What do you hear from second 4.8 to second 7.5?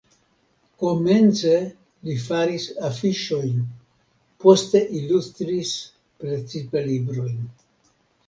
ilustris precipe librojn.